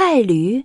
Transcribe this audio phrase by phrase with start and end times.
[0.00, 0.64] 菜驴。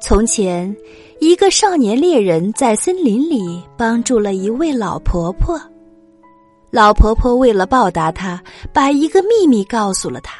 [0.00, 0.74] 从前，
[1.20, 5.60] 一个少年猎人在森林里帮助了一位老婆婆。
[6.70, 8.42] 老婆婆为了报答他，
[8.72, 10.38] 把一个秘密告诉了他：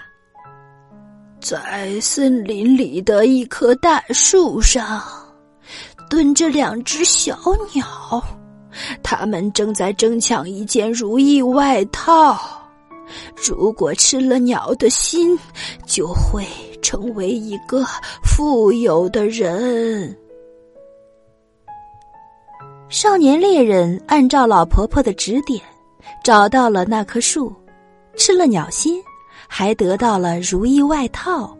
[1.39, 5.03] 在森林里的一棵大树上，
[6.09, 7.39] 蹲着两只小
[7.75, 8.25] 鸟，
[9.03, 12.41] 它们正在争抢一件如意外套。
[13.37, 15.39] 如果吃了鸟的心，
[15.87, 16.43] 就会
[16.93, 17.87] 成为一个
[18.23, 20.15] 富有的人。
[22.91, 25.59] 少年猎人按照老婆婆的指点，
[26.23, 27.51] 找到了那棵树，
[28.15, 29.03] 吃了鸟心，
[29.49, 31.57] 还得到了如意外套。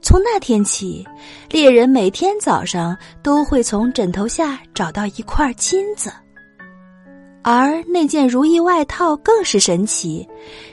[0.00, 1.04] 从那天起，
[1.50, 6.08] 猎人每天早上都会从枕头下找到一块金子。
[7.42, 10.28] 而那件如意外套更是神奇，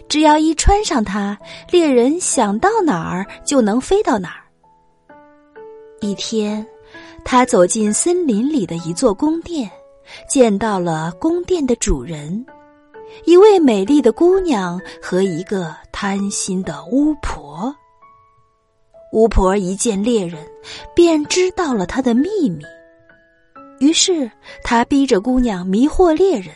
[0.09, 1.37] 只要一穿上它，
[1.71, 4.43] 猎人想到哪儿就能飞到哪儿。
[6.01, 6.65] 一天，
[7.23, 9.69] 他走进森林里的一座宫殿，
[10.29, 12.45] 见到了宫殿的主人，
[13.25, 17.73] 一位美丽的姑娘和一个贪心的巫婆。
[19.13, 20.45] 巫婆一见猎人，
[20.93, 22.63] 便知道了他的秘密。
[23.79, 24.29] 于是，
[24.63, 26.53] 他逼着姑娘迷惑猎人，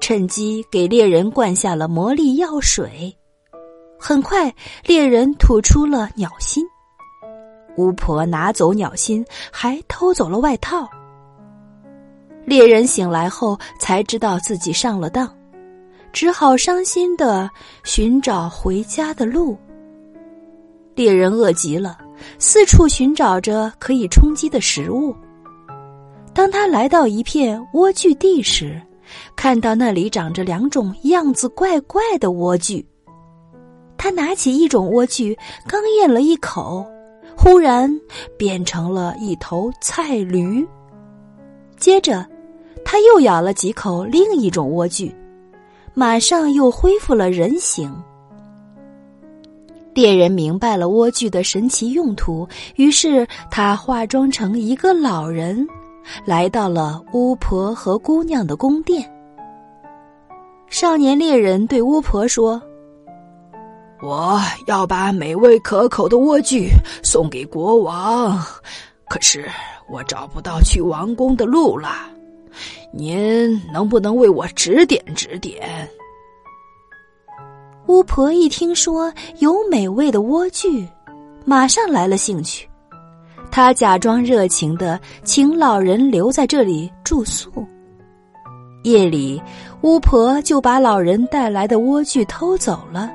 [0.00, 3.16] 趁机给猎人灌下了魔力药水。
[3.98, 6.62] 很快，猎人吐出了鸟心，
[7.78, 10.86] 巫婆拿走鸟心，还偷走了外套。
[12.44, 15.34] 猎人醒来后才知道自己上了当，
[16.12, 17.50] 只好伤心的
[17.82, 19.56] 寻找回家的路。
[20.94, 21.98] 猎人饿极了，
[22.38, 25.16] 四处寻找着可以充饥的食物。
[26.36, 28.78] 当他来到一片莴苣地时，
[29.34, 32.84] 看到那里长着两种样子怪怪的莴苣。
[33.96, 35.34] 他拿起一种莴苣，
[35.66, 36.86] 刚咽了一口，
[37.34, 37.90] 忽然
[38.36, 40.62] 变成了一头菜驴。
[41.78, 42.26] 接着，
[42.84, 45.10] 他又咬了几口另一种莴苣，
[45.94, 47.90] 马上又恢复了人形。
[49.94, 55.66] 猎人明白了莴苣的神奇用途，于是他化妆成一个老人。
[56.24, 59.10] 来到了巫婆和姑娘的宫殿。
[60.68, 62.60] 少年猎人对巫婆说
[64.02, 66.68] ：“我要把美味可口的莴苣
[67.02, 68.38] 送给国王，
[69.08, 69.48] 可是
[69.88, 71.90] 我找不到去王宫的路了。
[72.92, 75.88] 您能不能为我指点指点？”
[77.86, 80.84] 巫婆一听说有美味的莴苣，
[81.44, 82.68] 马上来了兴趣。
[83.56, 87.50] 他假装热情的请老人留在这里住宿。
[88.82, 89.40] 夜里，
[89.80, 93.10] 巫婆就把老人带来的莴苣偷走了。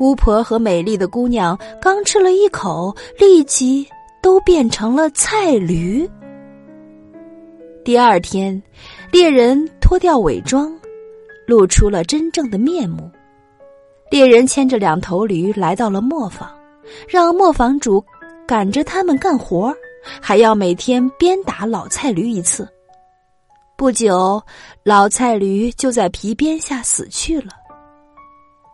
[0.00, 3.88] 巫婆和美丽的姑娘刚吃了一口，立即
[4.20, 6.06] 都变成了菜驴。
[7.86, 8.62] 第二天，
[9.10, 10.70] 猎人脱掉伪装，
[11.46, 13.10] 露出了真正的面目。
[14.10, 16.46] 猎人牵着两头驴来到了磨坊，
[17.08, 18.04] 让磨坊主。
[18.52, 19.74] 赶着他们干活，
[20.20, 22.68] 还要每天鞭打老菜驴一次。
[23.78, 24.42] 不久，
[24.84, 27.52] 老菜驴就在皮鞭下死去了。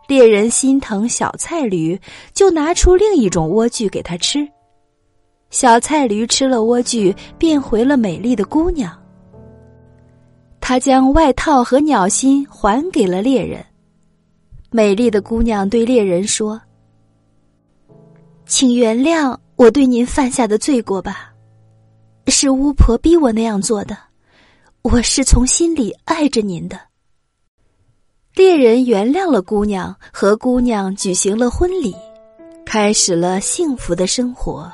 [0.05, 1.97] 猎人心疼小菜驴，
[2.33, 4.45] 就拿出另一种莴苣给他吃。
[5.49, 8.91] 小菜驴吃了莴苣，变回了美丽的姑娘。
[10.59, 13.65] 他将外套和鸟心还给了猎人。
[14.71, 16.61] 美丽的姑娘对猎人说
[18.45, 21.33] ：“请原谅。”我对您犯下的罪过吧，
[22.27, 23.97] 是巫婆逼我那样做的。
[24.83, 26.79] 我是从心里爱着您的。
[28.35, 31.93] 猎人原谅了姑娘，和姑娘举行了婚礼，
[32.65, 34.71] 开始了幸福的生活。